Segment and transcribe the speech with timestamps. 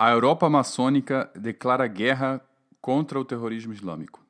[0.00, 2.40] A Europa maçônica declara guerra
[2.80, 4.24] contra o terrorismo islâmico.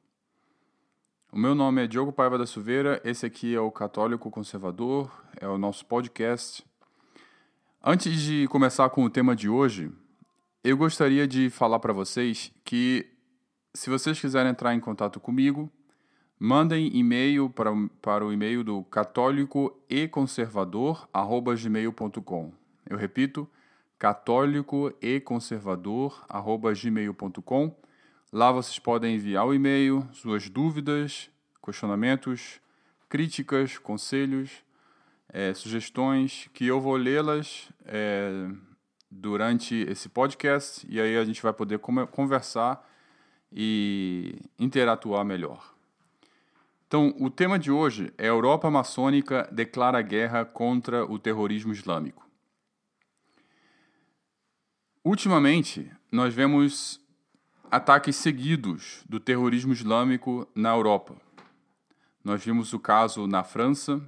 [1.31, 5.46] O meu nome é Diogo Paiva da Silveira, esse aqui é o Católico Conservador, é
[5.46, 6.65] o nosso podcast.
[7.85, 9.93] Antes de começar com o tema de hoje,
[10.65, 13.06] eu gostaria de falar para vocês que
[13.74, 15.71] se vocês quiserem entrar em contato comigo,
[16.41, 22.52] mandem e-mail para, para o e-mail do católico e conservador@gmail.com.
[22.88, 23.46] Eu repito,
[23.98, 27.77] católico e conservador@gmail.com.
[28.32, 31.30] Lá vocês podem enviar o e-mail, suas dúvidas,
[31.64, 32.60] questionamentos,
[33.09, 34.62] críticas, conselhos,
[35.28, 38.48] é, sugestões, que eu vou lê-las é,
[39.10, 42.87] durante esse podcast e aí a gente vai poder conversar
[43.51, 45.74] e interatuar melhor.
[46.87, 52.27] Então, o tema de hoje é Europa maçônica declara guerra contra o terrorismo islâmico.
[55.05, 57.01] Ultimamente, nós vemos
[57.70, 61.16] ataques seguidos do terrorismo islâmico na Europa.
[62.24, 64.01] Nós vimos o caso na França,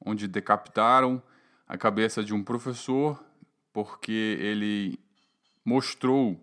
[0.00, 1.22] onde decapitaram
[1.66, 3.22] a cabeça de um professor
[3.72, 4.98] porque ele
[5.64, 6.40] mostrou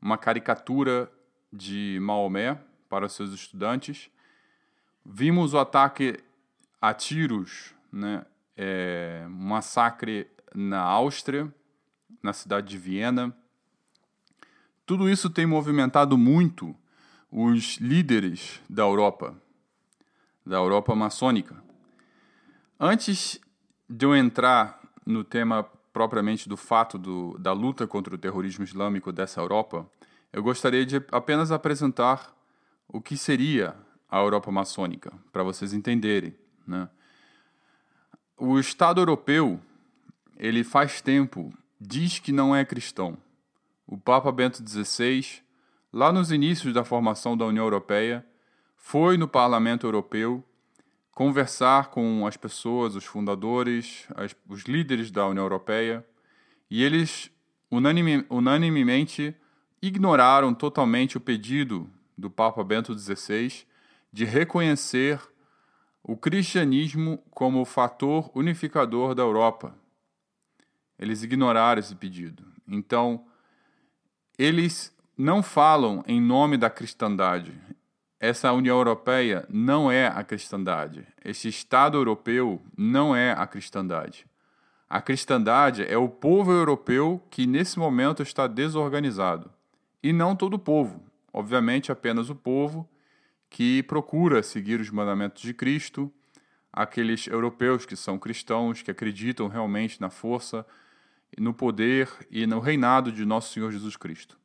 [0.00, 1.10] uma caricatura
[1.52, 4.10] de Maomé para seus estudantes.
[5.04, 6.18] Vimos o ataque
[6.80, 8.24] a tiros, né,
[8.56, 11.52] é, um massacre na Áustria,
[12.22, 13.34] na cidade de Viena.
[14.84, 16.74] Tudo isso tem movimentado muito
[17.30, 19.36] os líderes da Europa,
[20.44, 21.62] da Europa maçônica.
[22.78, 23.40] Antes
[23.88, 29.12] de eu entrar no tema propriamente do fato do, da luta contra o terrorismo islâmico
[29.12, 29.88] dessa Europa,
[30.32, 32.34] eu gostaria de apenas apresentar
[32.88, 33.76] o que seria
[34.08, 36.34] a Europa maçônica, para vocês entenderem.
[36.66, 36.88] Né?
[38.36, 39.60] O Estado europeu,
[40.36, 43.16] ele faz tempo, diz que não é cristão
[43.90, 45.42] o Papa Bento XVI,
[45.92, 48.24] lá nos inícios da formação da União Europeia,
[48.76, 50.44] foi no Parlamento Europeu
[51.10, 56.06] conversar com as pessoas, os fundadores, as, os líderes da União Europeia,
[56.70, 57.32] e eles
[57.68, 59.34] unanime, unanimemente
[59.82, 63.64] ignoraram totalmente o pedido do Papa Bento XVI
[64.12, 65.20] de reconhecer
[66.00, 69.74] o cristianismo como o fator unificador da Europa.
[71.00, 72.44] Eles ignoraram esse pedido.
[72.68, 73.24] Então,
[74.38, 77.58] eles não falam em nome da cristandade.
[78.20, 81.08] Essa União Europeia não é a cristandade.
[81.24, 84.26] Este Estado europeu não é a cristandade.
[84.90, 89.50] A cristandade é o povo europeu que nesse momento está desorganizado.
[90.02, 92.86] E não todo o povo, obviamente apenas o povo
[93.48, 96.12] que procura seguir os mandamentos de Cristo,
[96.70, 100.66] aqueles europeus que são cristãos, que acreditam realmente na força
[101.38, 104.38] no poder e no reinado de nosso Senhor Jesus Cristo.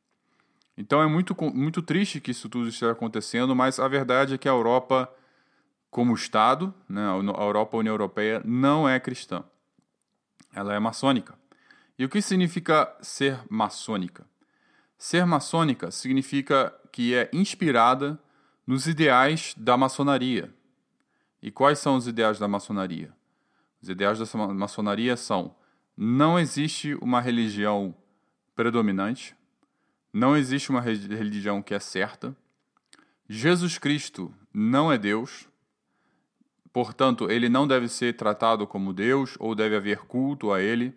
[0.76, 4.48] Então é muito, muito triste que isso tudo esteja acontecendo, mas a verdade é que
[4.48, 5.10] a Europa,
[5.90, 9.42] como Estado, né, a Europa, a União Europeia, não é cristã.
[10.52, 11.34] Ela é maçônica.
[11.98, 14.26] E o que significa ser maçônica?
[14.98, 18.18] Ser maçônica significa que é inspirada
[18.66, 20.52] nos ideais da maçonaria.
[21.42, 23.12] E quais são os ideais da maçonaria?
[23.80, 25.54] Os ideais da maçonaria são
[25.96, 27.94] não existe uma religião
[28.54, 29.34] predominante,
[30.12, 32.36] não existe uma religião que é certa,
[33.28, 35.48] Jesus Cristo não é Deus,
[36.72, 40.94] portanto, ele não deve ser tratado como Deus ou deve haver culto a ele.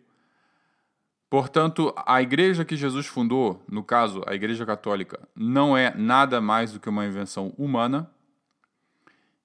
[1.30, 6.74] Portanto, a igreja que Jesus fundou, no caso, a Igreja Católica, não é nada mais
[6.74, 8.10] do que uma invenção humana.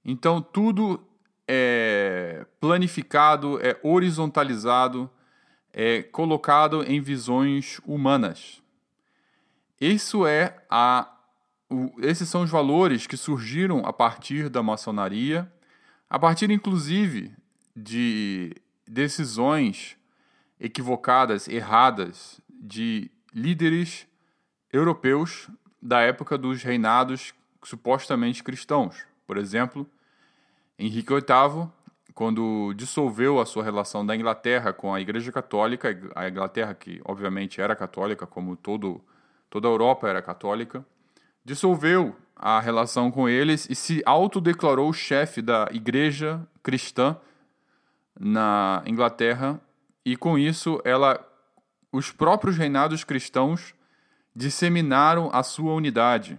[0.02, 1.06] Então, tudo
[1.46, 5.10] é planificado, é horizontalizado
[5.74, 8.62] é colocado em visões humanas.
[9.80, 11.12] Isso é a,
[11.68, 15.52] o, esses são os valores que surgiram a partir da maçonaria,
[16.08, 17.32] a partir inclusive
[17.74, 18.54] de
[18.86, 19.96] decisões
[20.60, 24.06] equivocadas, erradas de líderes
[24.72, 25.50] europeus
[25.82, 27.34] da época dos reinados
[27.64, 29.04] supostamente cristãos.
[29.26, 29.90] Por exemplo,
[30.78, 31.68] Henrique VIII
[32.14, 37.60] quando dissolveu a sua relação da Inglaterra com a Igreja Católica, a Inglaterra que obviamente
[37.60, 39.00] era católica, como todo,
[39.50, 40.86] toda a Europa era católica,
[41.44, 47.16] dissolveu a relação com eles e se autodeclarou chefe da Igreja cristã
[48.18, 49.60] na Inglaterra
[50.04, 51.20] e com isso ela
[51.90, 53.74] os próprios reinados cristãos
[54.34, 56.38] disseminaram a sua unidade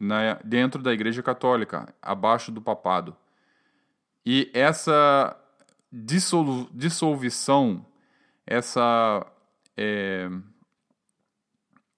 [0.00, 3.16] na, dentro da Igreja Católica, abaixo do papado.
[4.30, 5.34] E essa
[5.90, 7.86] dissolu dissolução,
[8.46, 9.26] essa
[9.74, 10.28] é,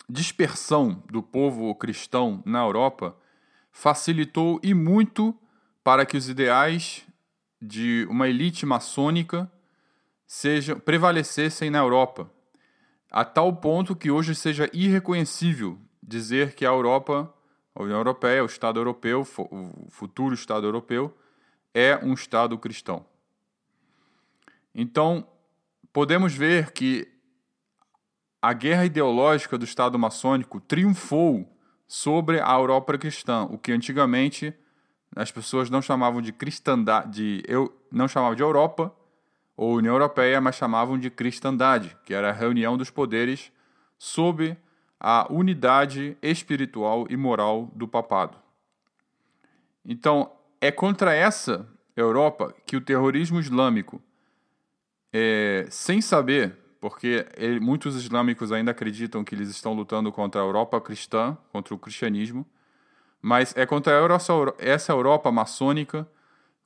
[0.08, 3.16] dispersão do povo cristão na Europa
[3.72, 5.36] facilitou e muito
[5.82, 7.04] para que os ideais
[7.60, 9.50] de uma elite maçônica
[10.24, 12.30] sejam, prevalecessem na Europa,
[13.10, 17.34] a tal ponto que hoje seja irreconhecível dizer que a Europa,
[17.74, 21.12] a União Europeia, o Estado europeu, o futuro Estado europeu,
[21.74, 23.04] é um Estado cristão.
[24.74, 25.26] Então,
[25.92, 27.08] podemos ver que
[28.40, 31.56] a guerra ideológica do Estado maçônico triunfou
[31.86, 34.54] sobre a Europa cristã, o que antigamente
[35.14, 38.94] as pessoas não chamavam de cristandade, eu não chamavam de Europa
[39.56, 43.52] ou União Europeia, mas chamavam de cristandade, que era a reunião dos poderes
[43.98, 44.56] sob
[44.98, 48.38] a unidade espiritual e moral do papado.
[49.84, 51.66] Então, é contra essa
[51.96, 54.00] Europa que o terrorismo islâmico,
[55.12, 60.44] é, sem saber, porque ele, muitos islâmicos ainda acreditam que eles estão lutando contra a
[60.44, 62.46] Europa cristã, contra o cristianismo,
[63.20, 63.92] mas é contra
[64.58, 66.08] essa Europa maçônica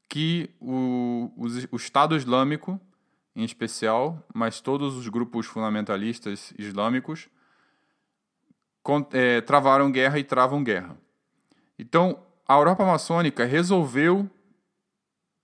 [0.09, 2.81] que o, o, o Estado Islâmico,
[3.35, 7.29] em especial, mas todos os grupos fundamentalistas islâmicos,
[9.13, 10.97] é, travaram guerra e travam guerra.
[11.77, 14.29] Então, a Europa maçônica resolveu,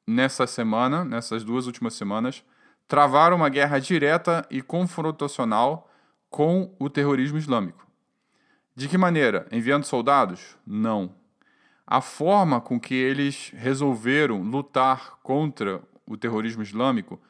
[0.07, 2.45] nessa semana, nessas duas últimas semanas,
[2.87, 5.91] travar uma guerra direta e confrontacional
[6.29, 7.87] com o terrorismo islâmico.
[8.75, 9.47] De que maneira?
[9.51, 10.57] Enviando soldados?
[10.67, 11.15] Não.
[11.87, 17.21] A forma com que eles resolveram lutar contra o terrorismo islâmico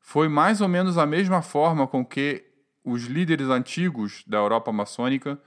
[0.00, 2.44] foi mais ou menos a mesma forma com que
[2.84, 5.38] os líderes antigos da Europa maçônica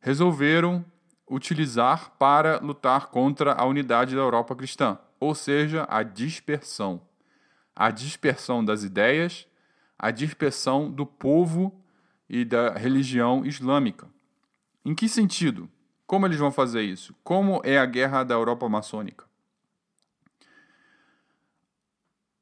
[0.00, 0.84] resolveram
[1.32, 7.00] utilizar para lutar contra a unidade da Europa cristã, ou seja, a dispersão.
[7.74, 9.48] A dispersão das ideias,
[9.98, 11.82] a dispersão do povo
[12.28, 14.08] e da religião islâmica.
[14.84, 15.70] Em que sentido?
[16.06, 17.14] Como eles vão fazer isso?
[17.24, 19.24] Como é a guerra da Europa maçônica?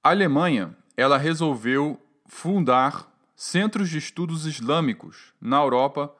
[0.02, 6.12] A Alemanha, ela resolveu fundar centros de estudos islâmicos na Europa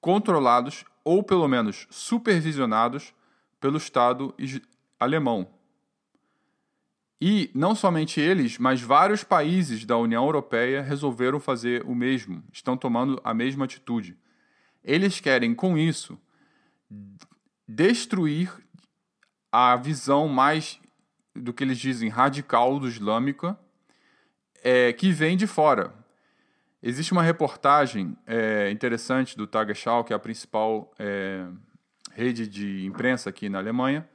[0.00, 3.14] controlados ou pelo menos supervisionados
[3.60, 4.34] pelo Estado
[4.98, 5.48] alemão.
[7.20, 12.76] E não somente eles, mas vários países da União Europeia resolveram fazer o mesmo, estão
[12.76, 14.16] tomando a mesma atitude.
[14.82, 16.18] Eles querem, com isso,
[17.68, 18.50] destruir
[19.52, 20.80] a visão mais
[21.36, 23.58] do que eles dizem radical do islâmica,
[24.62, 25.94] é, que vem de fora.
[26.82, 31.46] Existe uma reportagem é, interessante do Tagesschau, que é a principal é,
[32.12, 34.08] rede de imprensa aqui na Alemanha,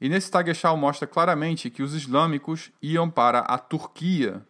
[0.00, 4.46] e nesse Tagesschau mostra claramente que os islâmicos iam para a Turquia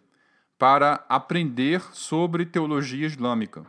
[0.59, 3.65] para aprender sobre teologia islâmica.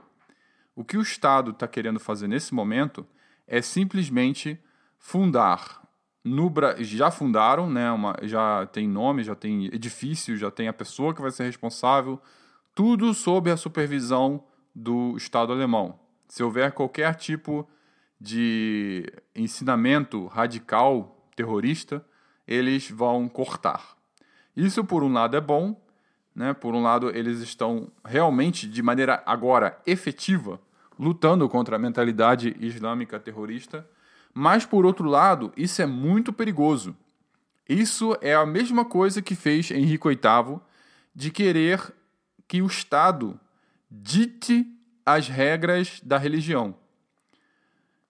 [0.76, 3.06] O que o Estado está querendo fazer nesse momento
[3.48, 4.60] é simplesmente
[4.98, 5.82] fundar
[6.24, 11.14] no já fundaram, né, uma, já tem nome, já tem edifício, já tem a pessoa
[11.16, 12.22] que vai ser responsável,
[12.82, 14.44] tudo sob a supervisão
[14.74, 16.00] do Estado alemão.
[16.28, 17.70] Se houver qualquer tipo
[18.20, 19.06] de
[19.36, 22.04] ensinamento radical terrorista,
[22.48, 23.96] eles vão cortar.
[24.58, 25.80] Isso, por um lado, é bom,
[26.34, 26.56] né?
[26.56, 30.60] por um lado, eles estão realmente, de maneira agora efetiva,
[30.98, 33.88] lutando contra a mentalidade islâmica terrorista,
[34.34, 36.98] mas, por outro lado, isso é muito perigoso.
[37.70, 40.60] Isso é a mesma coisa que fez Henrique VIII
[41.14, 41.94] de querer
[42.52, 43.40] que o Estado
[43.90, 44.68] dite
[45.06, 46.76] as regras da religião.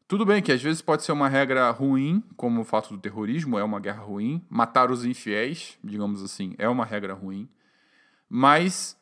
[0.08, 3.60] Tudo bem que às vezes pode ser uma regra ruim, como o fato do terrorismo
[3.60, 7.48] é uma guerra ruim, matar os infiéis, digamos assim, é uma regra ruim.
[8.28, 8.98] Mas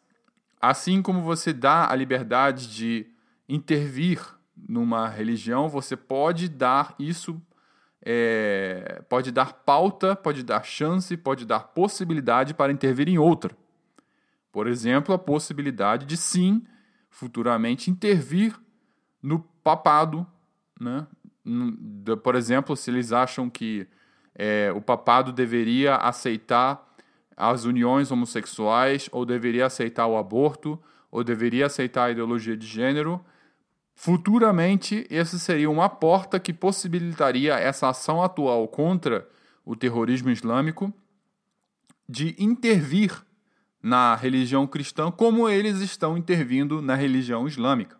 [0.59, 3.05] assim como você dá a liberdade de
[3.47, 4.21] intervir
[4.57, 7.41] numa religião, você pode dar isso,
[8.05, 13.55] é, pode dar pauta, pode dar chance, pode dar possibilidade para intervir em outra.
[14.51, 16.63] Por exemplo, a possibilidade de sim,
[17.09, 18.59] futuramente, intervir
[19.21, 20.25] no papado.
[20.79, 21.05] Né?
[22.23, 23.87] Por exemplo, se eles acham que
[24.35, 26.87] é, o papado deveria aceitar
[27.35, 30.79] as uniões homossexuais, ou deveria aceitar o aborto,
[31.11, 33.23] ou deveria aceitar a ideologia de gênero,
[33.95, 39.27] futuramente essa seria uma porta que possibilitaria essa ação atual contra
[39.65, 40.93] o terrorismo islâmico
[42.07, 43.23] de intervir
[43.81, 47.97] na religião cristã como eles estão intervindo na religião islâmica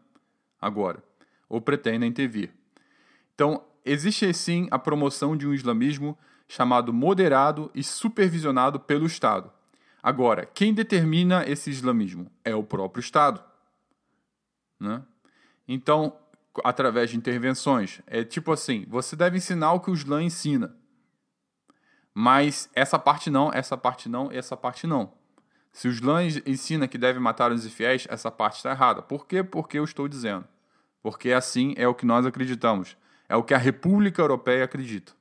[0.62, 1.02] agora,
[1.48, 2.52] ou pretendem intervir.
[3.34, 6.18] Então, existe sim a promoção de um islamismo
[6.48, 9.52] chamado moderado e supervisionado pelo Estado.
[10.02, 12.30] Agora, quem determina esse islamismo?
[12.44, 13.44] É o próprio Estado.
[14.80, 15.02] Né?
[15.68, 16.18] Então,
[16.64, 18.02] através de intervenções.
[18.08, 20.76] É tipo assim: você deve ensinar o que o Islã ensina.
[22.14, 25.14] Mas essa parte não, essa parte não, essa parte não.
[25.72, 29.02] Se o Islã ensina que deve matar os infiéis, essa parte está errada.
[29.02, 29.44] Por quê?
[29.44, 30.46] Porque eu estou dizendo.
[31.02, 32.98] Porque assim é o que nós acreditamos.
[33.28, 35.14] É o que a República Europeia acredita.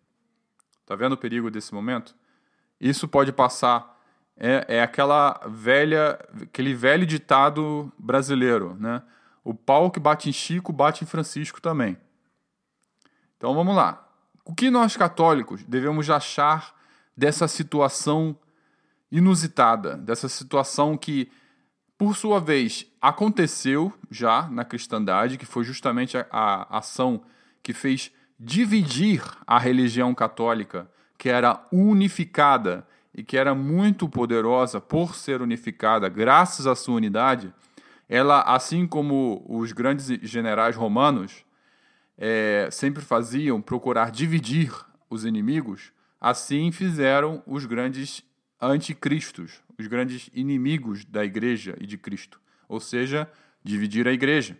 [0.87, 2.15] Tá vendo o perigo desse momento?
[2.81, 3.97] Isso pode passar.
[4.37, 9.03] É, é aquela velha, aquele velho ditado brasileiro, né?
[9.45, 11.97] O pau que bate em Chico bate em Francisco também.
[13.37, 14.09] Então vamos lá.
[14.45, 16.75] O que nós católicos devemos achar
[17.17, 18.37] dessa situação
[19.11, 21.31] inusitada, dessa situação que,
[21.97, 27.23] por sua vez, aconteceu já na cristandade, que foi justamente a, a ação
[27.63, 35.17] que fez dividir a religião católica, que era unificada e que era muito poderosa por
[35.17, 37.53] ser unificada, graças à sua unidade,
[38.09, 41.45] ela, assim como os grandes generais romanos
[42.17, 44.73] é, sempre faziam, procurar dividir
[45.11, 48.23] os inimigos, assim fizeram os grandes
[48.61, 53.31] anticristos, os grandes inimigos da igreja e de Cristo, ou seja,
[53.63, 54.59] dividir a igreja.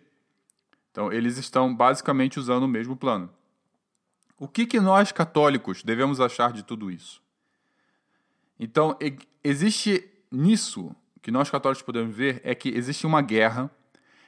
[0.91, 3.31] Então, eles estão basicamente usando o mesmo plano.
[4.39, 7.21] O que, que nós católicos devemos achar de tudo isso?
[8.59, 8.97] Então,
[9.43, 13.71] existe nisso que nós católicos podemos ver é que existe uma guerra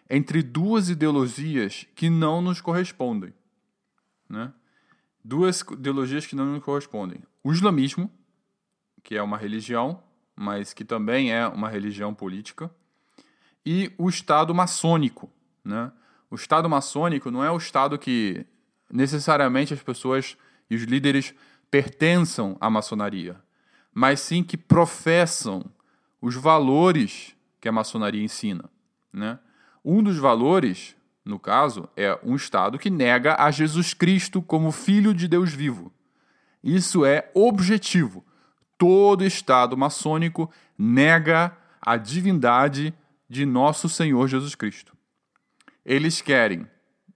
[0.08, 3.32] entre duas ideologias que não nos correspondem.
[4.28, 4.52] Né?
[5.24, 7.22] Duas ideologias que não nos correspondem.
[7.44, 8.10] O islamismo,
[9.02, 10.02] que é uma religião,
[10.37, 12.71] mas que também é uma religião política,
[13.64, 15.30] e o Estado maçônico.
[15.64, 15.92] Né?
[16.30, 18.47] O Estado maçônico não é o Estado que
[18.90, 20.37] necessariamente as pessoas
[20.69, 21.35] e os líderes
[21.71, 23.37] pertençam à maçonaria,
[23.92, 25.64] mas sim que professam
[26.21, 28.71] os valores que a maçonaria ensina.
[29.12, 29.38] Né?
[29.85, 35.14] Um dos valores, no caso, é um Estado que nega a Jesus Cristo como Filho
[35.14, 35.92] de Deus vivo.
[36.62, 38.25] Isso é objetivo
[38.80, 42.94] todo Estado maçônico nega a divindade
[43.28, 44.96] de nosso Senhor Jesus Cristo.
[45.84, 46.66] Eles querem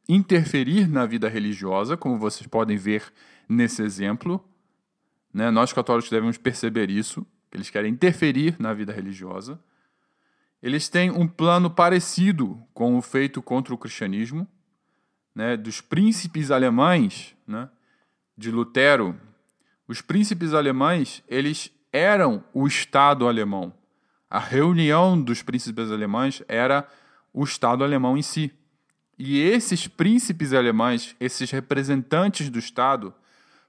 [0.07, 3.11] interferir na vida religiosa, como vocês podem ver
[3.49, 4.47] nesse exemplo.
[5.33, 5.51] Né?
[5.51, 9.59] Nós católicos devemos perceber isso, eles querem interferir na vida religiosa.
[10.63, 14.47] Eles têm um plano parecido com o feito contra o cristianismo,
[15.35, 15.57] né?
[15.57, 17.71] dos príncipes alemães, né?
[18.37, 19.19] de Lutero,
[19.87, 23.73] os príncipes alemães, eles eram o Estado alemão.
[24.29, 26.89] A reunião dos príncipes alemães era
[27.33, 28.53] o Estado alemão em si.
[29.19, 33.15] E esses príncipes alemães, esses representantes do Estado,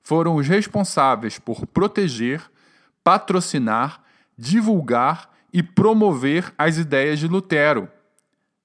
[0.02, 2.42] foram os responsáveis por proteger,
[3.04, 4.02] patrocinar,
[4.38, 7.90] divulgar e promover as ideias de Lutero.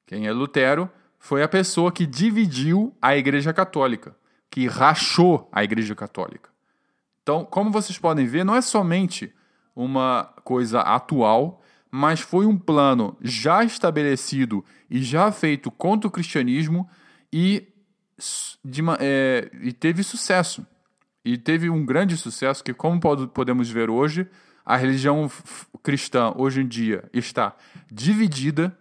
[0.07, 4.17] Quem é Lutero foi a pessoa que dividiu a Igreja Católica,
[4.51, 6.50] que rachou a Igreja Católica.
[7.23, 9.33] Então, como vocês podem ver, não é somente
[9.75, 16.89] uma coisa atual, mas foi um plano já estabelecido e já feito contra o cristianismo
[17.33, 17.69] e,
[18.65, 20.67] de, é, e teve sucesso.
[21.25, 24.27] E teve um grande sucesso que, como podemos ver hoje,
[24.65, 25.31] a religião
[25.83, 27.55] cristã hoje em dia está
[27.91, 28.77] dividida,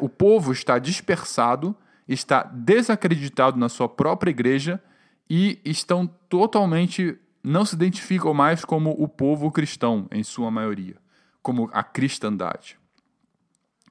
[0.00, 1.76] o povo está dispersado,
[2.08, 4.80] está desacreditado na sua própria igreja
[5.28, 10.96] e estão totalmente não se identificam mais como o povo cristão, em sua maioria,
[11.42, 12.78] como a cristandade.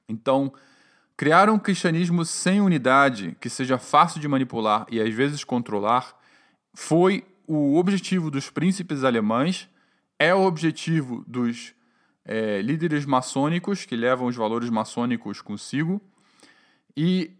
[0.08, 0.52] Então,
[1.16, 6.16] criar um cristianismo sem unidade, que seja fácil de manipular e às vezes controlar,
[6.74, 9.68] foi o objetivo dos príncipes alemães,
[10.18, 11.74] é o objetivo dos
[12.24, 16.00] é, líderes maçônicos, que levam os valores maçônicos consigo,
[16.96, 17.32] e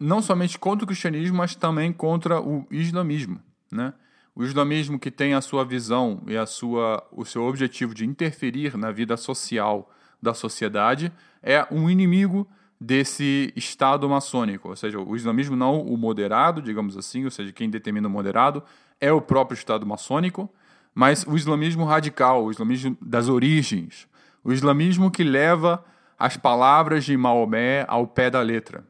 [0.00, 3.40] não somente contra o cristianismo, mas também contra o islamismo.
[3.70, 3.92] Né?
[4.38, 8.78] O islamismo que tem a sua visão e a sua, o seu objetivo de interferir
[8.78, 9.90] na vida social
[10.22, 12.46] da sociedade é um inimigo
[12.80, 14.68] desse Estado maçônico.
[14.68, 18.62] Ou seja, o islamismo não o moderado, digamos assim, ou seja, quem determina o moderado
[19.00, 20.48] é o próprio Estado maçônico,
[20.94, 24.06] mas o islamismo radical, o islamismo das origens,
[24.44, 25.84] o islamismo que leva
[26.16, 28.86] as palavras de Maomé ao pé da letra.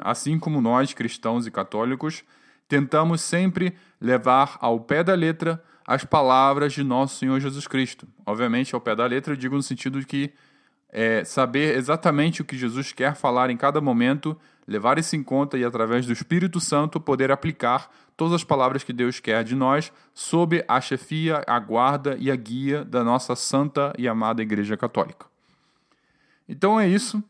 [0.00, 2.24] Assim como nós, cristãos e católicos,
[2.74, 8.04] tentamos sempre levar ao pé da letra as palavras de nosso Senhor Jesus Cristo.
[8.26, 10.32] Obviamente, ao pé da letra, eu digo no sentido de que
[10.88, 15.56] é, saber exatamente o que Jesus quer falar em cada momento, levar isso em conta
[15.56, 19.92] e, através do Espírito Santo, poder aplicar todas as palavras que Deus quer de nós
[20.12, 25.26] sob a chefia, a guarda e a guia da nossa santa e amada Igreja Católica.
[26.48, 27.22] Então é isso.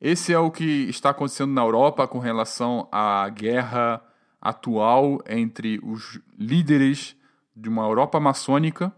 [0.00, 4.02] Esse é o que está acontecendo na Europa com relação à guerra
[4.40, 7.16] atual entre os líderes
[7.54, 8.92] de uma Europa maçônica.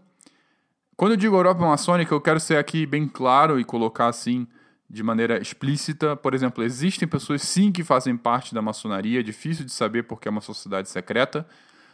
[0.95, 4.47] Quando eu digo Europa maçônica, eu quero ser aqui bem claro e colocar assim
[4.89, 6.15] de maneira explícita.
[6.15, 10.27] Por exemplo, existem pessoas sim que fazem parte da maçonaria, é difícil de saber porque
[10.27, 11.45] é uma sociedade secreta,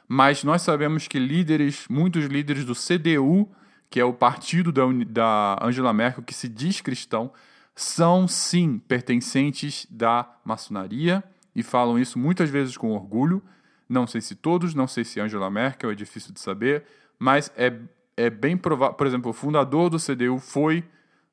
[0.07, 3.49] mas nós sabemos que líderes, muitos líderes do CDU,
[3.89, 7.31] que é o partido da, da Angela Merkel, que se diz cristão,
[7.73, 11.23] são sim pertencentes da maçonaria
[11.59, 13.43] e falam isso muitas vezes com orgulho.
[13.87, 16.85] Não sei se todos, não sei se Angela Merkel, é difícil de saber,
[17.17, 17.77] mas é,
[18.15, 18.95] é bem provável.
[18.95, 20.87] Por exemplo, o fundador do CDU foi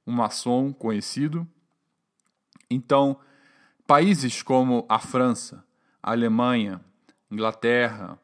[0.04, 1.47] um maçom conhecido.
[2.68, 3.21] Então,
[3.87, 5.64] países como a França,
[6.02, 6.80] a Alemanha,
[7.30, 8.18] Inglaterra,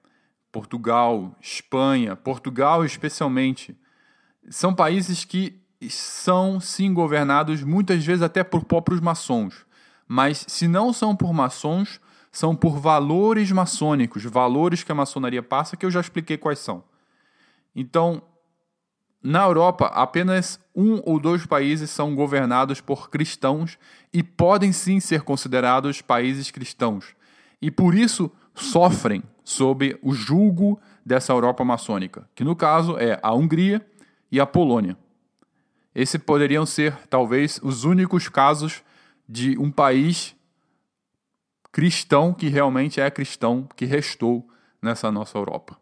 [0.50, 3.78] Portugal, Espanha, Portugal especialmente,
[4.50, 9.64] são países que são sim governados muitas vezes até por próprios maçons.
[10.14, 11.98] Mas se não são por maçons,
[12.30, 16.84] são por valores maçônicos, valores que a maçonaria passa, que eu já expliquei quais são.
[17.74, 18.20] Então,
[19.22, 23.78] na Europa, apenas um ou dois países são governados por cristãos
[24.12, 27.14] e podem sim ser considerados países cristãos.
[27.62, 33.32] E por isso sofrem sob o julgo dessa Europa maçônica, que no caso é a
[33.32, 33.80] Hungria
[34.30, 34.94] e a Polônia.
[35.94, 38.82] Esses poderiam ser, talvez, os únicos casos
[39.32, 40.36] de um país
[41.72, 44.46] cristão que realmente é cristão que restou
[44.82, 45.78] nessa nossa Europa.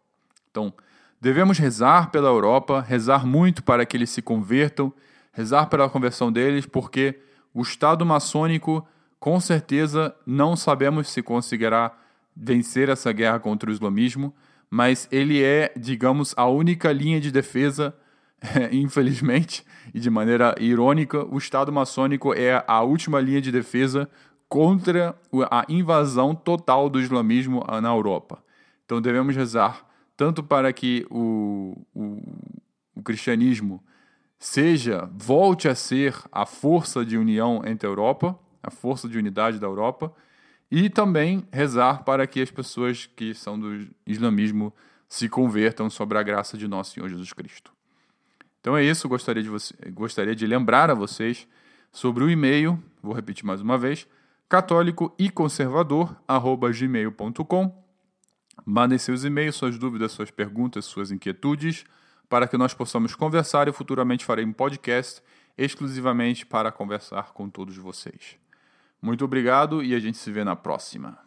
[0.49, 0.73] Então,
[1.19, 4.93] devemos rezar pela Europa, rezar muito para que eles se convertam,
[5.33, 7.19] rezar pela conversão deles, porque
[7.53, 8.87] o Estado maçônico,
[9.19, 11.91] com certeza, não sabemos se conseguirá
[12.33, 14.33] vencer essa guerra contra o islamismo,
[14.69, 17.93] mas ele é, digamos, a única linha de defesa
[18.71, 24.09] infelizmente, e de maneira irônica, o Estado maçônico é a última linha de defesa
[24.49, 25.15] contra
[25.49, 28.43] a invasão total do islamismo na Europa.
[28.85, 32.21] Então devemos rezar tanto para que o, o,
[32.95, 33.81] o cristianismo
[34.37, 39.59] seja, volte a ser a força de união entre a Europa, a força de unidade
[39.59, 40.13] da Europa,
[40.69, 44.73] e também rezar para que as pessoas que são do islamismo
[45.07, 47.71] se convertam sobre a graça de nosso Senhor Jesus Cristo.
[48.61, 51.47] Então é isso, gostaria de, você, gostaria de lembrar a vocês
[51.91, 54.07] sobre o e-mail, vou repetir mais uma vez,
[54.47, 55.31] católico e.
[58.63, 61.83] Mandem seus e-mails, suas dúvidas, suas perguntas, suas inquietudes,
[62.29, 65.21] para que nós possamos conversar e futuramente farei um podcast
[65.57, 68.37] exclusivamente para conversar com todos vocês.
[69.01, 71.17] Muito obrigado e a gente se vê na próxima.